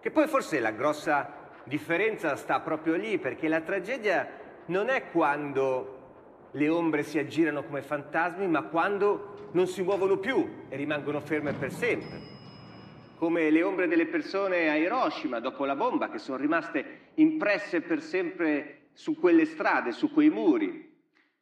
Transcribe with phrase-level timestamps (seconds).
[0.00, 4.28] Che poi forse la grossa differenza sta proprio lì, perché la tragedia
[4.66, 5.98] non è quando
[6.52, 11.52] le ombre si aggirano come fantasmi, ma quando non si muovono più e rimangono ferme
[11.52, 12.18] per sempre.
[13.16, 18.00] Come le ombre delle persone a Hiroshima dopo la bomba, che sono rimaste impresse per
[18.00, 20.89] sempre su quelle strade, su quei muri.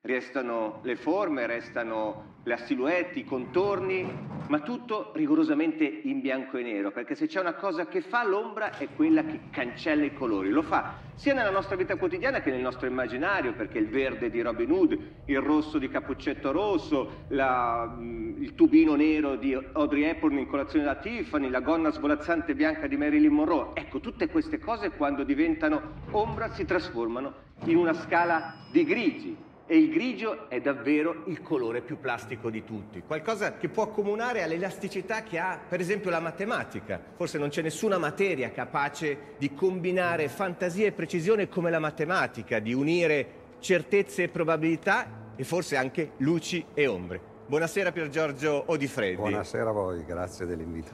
[0.01, 4.07] Restano le forme, restano la silhouette, i contorni,
[4.49, 8.79] ma tutto rigorosamente in bianco e nero, perché se c'è una cosa che fa l'ombra
[8.79, 10.51] è quella che cancella i colori.
[10.51, 14.41] Lo fa sia nella nostra vita quotidiana che nel nostro immaginario, perché il verde di
[14.41, 20.39] Robin Hood, il rosso di Cappuccetto Rosso, la, mm, il tubino nero di Audrey Hepburn
[20.39, 23.71] in colazione da Tiffany, la gonna svolazzante bianca di Marilyn Monroe.
[23.75, 29.37] Ecco, tutte queste cose quando diventano ombra si trasformano in una scala di grigi,
[29.71, 34.43] e il grigio è davvero il colore più plastico di tutti, qualcosa che può accomunare
[34.43, 36.99] all'elasticità che ha per esempio la matematica.
[37.15, 42.73] Forse non c'è nessuna materia capace di combinare fantasia e precisione come la matematica, di
[42.73, 43.27] unire
[43.59, 47.21] certezze e probabilità e forse anche luci e ombre.
[47.47, 49.17] Buonasera Pier Giorgio Odifreddi.
[49.17, 50.93] Buonasera a voi, grazie dell'invito.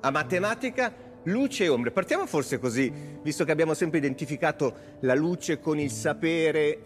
[0.00, 0.92] A matematica
[1.24, 1.92] luce e ombre.
[1.92, 6.78] Partiamo forse così, visto che abbiamo sempre identificato la luce con il sapere,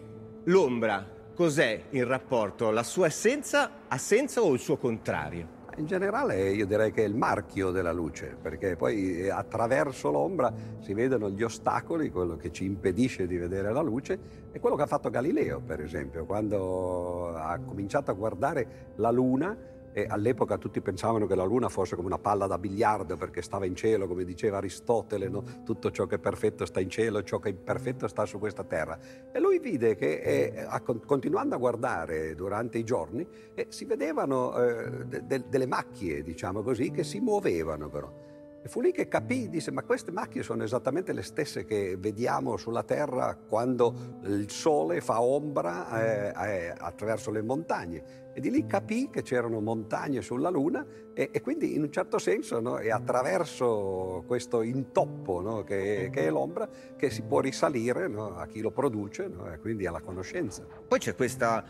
[0.45, 2.71] l'ombra cos'è il rapporto?
[2.71, 5.55] La sua essenza, assenza o il suo contrario?
[5.77, 10.51] In generale io direi che è il marchio della luce, perché poi eh, attraverso l'ombra
[10.79, 14.17] si vedono gli ostacoli, quello che ci impedisce di vedere la luce,
[14.51, 19.55] e quello che ha fatto Galileo, per esempio, quando ha cominciato a guardare la Luna
[19.97, 23.65] e all'epoca tutti pensavano che la Luna fosse come una palla da biliardo perché stava
[23.65, 25.43] in cielo, come diceva Aristotele, no?
[25.65, 28.63] tutto ciò che è perfetto sta in cielo, ciò che è imperfetto sta su questa
[28.63, 28.99] terra.
[29.31, 30.67] E lui vide che, eh,
[31.03, 36.61] continuando a guardare durante i giorni, eh, si vedevano eh, de- de- delle macchie, diciamo
[36.61, 38.36] così, che si muovevano però.
[38.61, 42.57] E fu lì che capì, disse, ma queste macchie sono esattamente le stesse che vediamo
[42.57, 48.25] sulla Terra quando il sole fa ombra eh, eh, attraverso le montagne.
[48.33, 52.19] E di lì capì che c'erano montagne sulla Luna e, e quindi in un certo
[52.19, 58.07] senso no, è attraverso questo intoppo no, che, che, è l'ombra che si può risalire
[58.07, 60.63] no, a chi lo produce e quindi alla conoscenza.
[60.87, 61.65] Poi c'è questa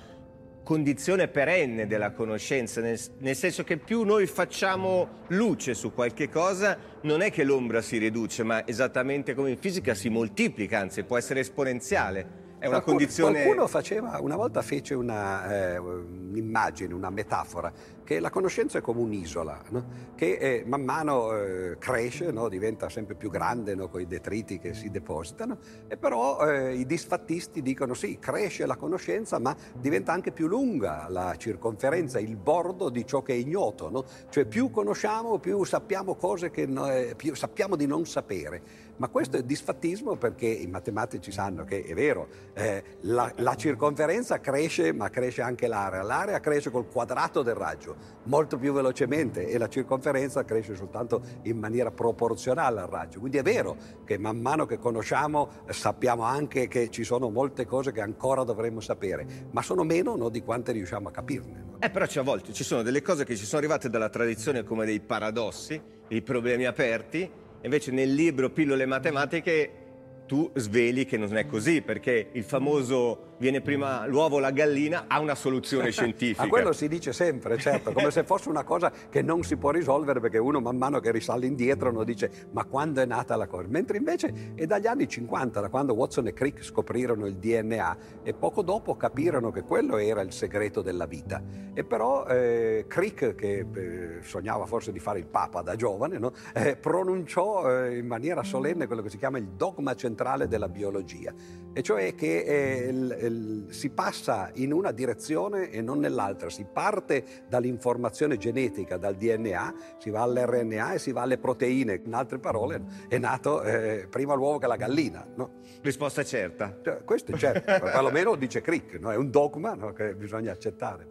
[0.68, 6.78] condizione perenne della conoscenza, nel, nel, senso che più noi facciamo luce su qualche cosa,
[7.04, 11.18] non è che l'ombra si riduce, ma esattamente come in fisica si moltiplica, anzi può
[11.18, 12.47] essere esponenziale.
[12.60, 13.44] È una qualcuno, condizione...
[13.44, 17.72] Qualcuno faceva, una volta fece una, eh, un'immagine, una metafora,
[18.04, 19.86] che la conoscenza è come un'isola, no?
[20.16, 22.50] che eh, man mano eh, cresce, no?
[22.50, 23.90] diventa sempre più grande no?
[23.90, 25.58] con i detriti che si depositano,
[25.88, 31.08] e però eh, i disfattisti dicono sì, cresce la conoscenza, ma diventa anche più lunga
[31.10, 36.50] la circonferenza, il bordo di ciò che è ignoto, cioè più conosciamo, più sappiamo cose
[36.50, 38.86] che eh, più sappiamo di non sapere.
[38.98, 44.40] Ma questo è disfattismo perché i matematici sanno che è vero, eh, la, la circonferenza
[44.40, 46.02] cresce, ma cresce anche l'area.
[46.02, 51.60] L'area cresce col quadrato del raggio molto più velocemente e la circonferenza cresce soltanto in
[51.60, 53.20] maniera proporzionale al raggio.
[53.20, 57.92] Quindi è vero che man mano che conosciamo sappiamo anche che ci sono molte cose
[57.92, 61.76] che ancora dovremmo sapere, ma sono meno no, di quante riusciamo a capirne.
[61.80, 64.86] Eh, però a volte ci sono delle cose che ci sono arrivate dalla tradizione come
[64.86, 67.30] dei paradossi, dei problemi aperti,
[67.62, 69.86] invece nel libro Pillole matematiche
[70.28, 75.06] tu sveli che non è così, perché il famoso viene prima l'uovo o la gallina
[75.08, 76.44] ha una soluzione scientifica.
[76.44, 79.72] A quello si dice sempre, certo, come se fosse una cosa che non si può
[79.72, 83.48] risolvere perché uno man mano che risale indietro non dice ma quando è nata la
[83.48, 83.68] cosa?
[83.70, 88.34] Mentre invece è dagli anni 50, da quando Watson e Crick scoprirono il DNA e
[88.34, 91.42] poco dopo capirono che quello era il segreto della vita.
[91.74, 96.34] E però eh, Crick, che eh, sognava forse di fare il Papa da giovane, no?
[96.54, 101.34] eh, pronunciò eh, in maniera solenne quello che si chiama il dogma centrale della biologia,
[101.78, 107.24] e cioè che eh, il, si passa in una direzione e non nell'altra, si parte
[107.48, 112.02] dall'informazione genetica, dal DNA, si va all'RNA e si va alle proteine.
[112.04, 115.24] In altre parole, è nato eh, prima l'uovo che la gallina.
[115.36, 115.60] No?
[115.84, 116.80] Risposta certa.
[116.84, 119.12] Cioè, questo è certo, perlomeno dice Crick, no?
[119.12, 119.94] è un dogma no?
[119.94, 121.08] che bisogna accettare.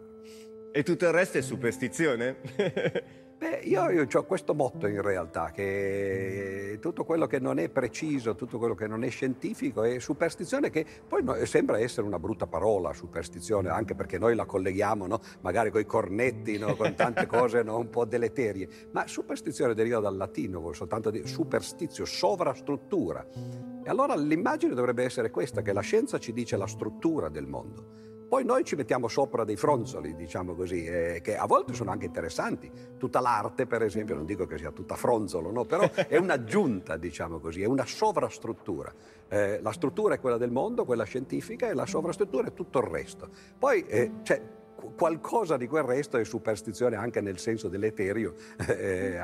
[0.73, 2.39] E tutto il resto è superstizione?
[3.49, 8.35] Beh, io, io ho questo motto in realtà, che tutto quello che non è preciso,
[8.35, 12.45] tutto quello che non è scientifico è superstizione, che poi no, sembra essere una brutta
[12.45, 15.21] parola, superstizione, anche perché noi la colleghiamo no?
[15.39, 16.75] magari con i cornetti, no?
[16.75, 23.25] con tante cose un po' deleterie, ma superstizione deriva dal latino, soltanto di superstizio, sovrastruttura.
[23.81, 28.07] E allora l'immagine dovrebbe essere questa, che la scienza ci dice la struttura del mondo
[28.27, 32.05] Poi noi ci mettiamo sopra dei fronzoli, diciamo così, eh, che a volte sono anche
[32.05, 32.69] interessanti.
[32.97, 35.63] Tutta l'arte, per esempio, non dico che sia tutta fronzolo, no?
[35.63, 38.93] però è un'aggiunta, diciamo così, è una sovrastruttura.
[39.29, 42.85] Eh, la struttura è quella del mondo, quella scientifica, e la sovrastruttura è tutto il
[42.87, 43.29] resto.
[43.57, 44.41] Poi eh, c'è
[44.95, 48.35] qualcosa di quel resto è superstizione anche nel senso dell'eterio
[48.67, 49.17] eh,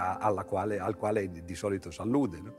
[0.47, 2.39] quale, al quale di solito si allude.
[2.41, 2.55] No?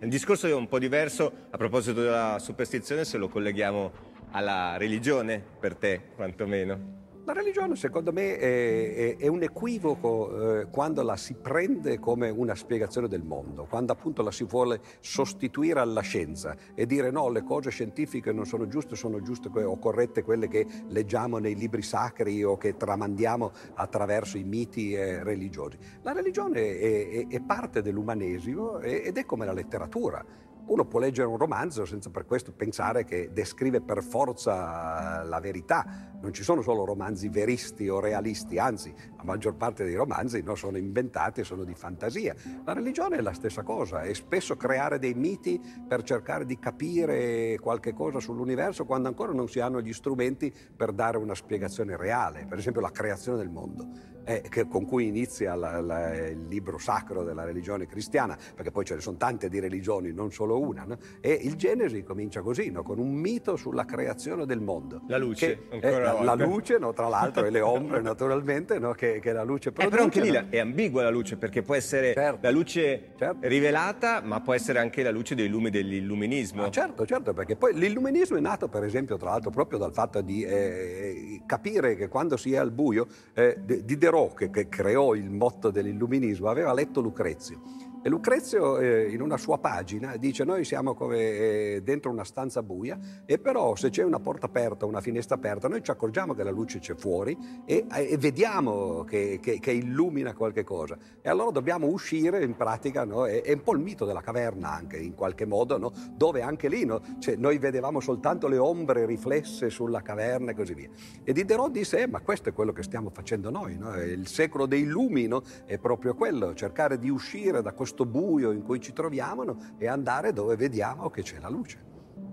[0.00, 5.42] Il discorso è un po' diverso a proposito della superstizione se lo colleghiamo alla religione,
[5.58, 7.02] per te quantomeno?
[7.26, 12.28] La religione secondo me è, è, è un equivoco eh, quando la si prende come
[12.28, 17.30] una spiegazione del mondo, quando appunto la si vuole sostituire alla scienza e dire no,
[17.30, 21.80] le cose scientifiche non sono giuste, sono giuste o corrette quelle che leggiamo nei libri
[21.80, 25.78] sacri o che tramandiamo attraverso i miti eh, religiosi.
[26.02, 31.36] La religione è, è parte dell'umanesimo ed è come la letteratura uno può leggere un
[31.36, 36.12] romanzo senza per questo pensare che descrive per forza la verità.
[36.20, 38.94] Non ci sono solo romanzi veristi o realisti, anzi
[39.24, 42.34] maggior parte dei romanzi no, sono inventati sono di fantasia.
[42.64, 47.58] La religione è la stessa cosa, è spesso creare dei miti per cercare di capire
[47.60, 52.46] qualche cosa sull'universo quando ancora non si hanno gli strumenti per dare una spiegazione reale,
[52.48, 56.78] per esempio la creazione del mondo eh, che, con cui inizia la, la, il libro
[56.78, 60.84] sacro della religione cristiana, perché poi ce ne sono tante di religioni, non solo una,
[60.84, 60.98] no?
[61.20, 62.82] e il Genesi comincia così, no?
[62.82, 65.02] con un mito sulla creazione del mondo.
[65.08, 66.92] La luce, che, eh, la, la, luce, no?
[66.92, 69.86] tra l'altro, e le ombre naturalmente, che, che, la luce produce.
[69.86, 72.38] Eh, però anche lì è ambigua la luce, perché può essere certo.
[72.42, 73.48] la luce certo.
[73.48, 76.64] rivelata, ma può essere anche la luce dei lumi dell'illuminismo.
[76.64, 80.20] Ah, certo, certo, perché poi l'illuminismo è nato, per esempio, tra l'altro, proprio dal fatto
[80.20, 84.68] di eh, capire che quando si è al buio, eh, di, di Diderot, che, che
[84.68, 90.44] creò il motto dell'illuminismo, aveva letto Lucrezio e Lucrezio eh, in una sua pagina dice
[90.44, 94.84] noi siamo come eh, dentro una stanza buia e però se c'è una porta aperta,
[94.84, 97.34] una finestra aperta, noi ci accorgiamo che la luce c'è fuori
[97.64, 100.98] e, e vediamo che, che, che, illumina qualche cosa.
[101.22, 103.26] E allora dobbiamo uscire in pratica, no?
[103.26, 105.90] è, è, un po' il mito della caverna anche in qualche modo, no?
[106.14, 107.00] dove anche lì no?
[107.20, 110.90] cioè, noi vedevamo soltanto le ombre riflesse sulla caverna e così via.
[111.24, 114.84] E Diderot disse, eh, ma questo è quello che stiamo facendo noi, il secolo dei
[114.84, 115.26] lumi
[115.64, 119.86] è proprio quello, cercare di uscire da questo questo buio in cui ci troviamo e
[119.86, 121.92] andare dove vediamo che c'è la luce.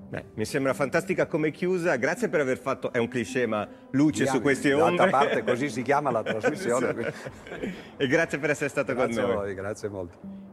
[0.10, 4.24] Beh, mi sembra fantastica come chiusa, grazie per aver fatto, è un cliché ma luce
[4.24, 4.98] Via, su queste ombre.
[4.98, 7.14] D'altra parte così si chiama la trasmissione.
[7.96, 9.36] e grazie per essere stato grazie con noi.
[9.36, 10.50] Voi, grazie molto.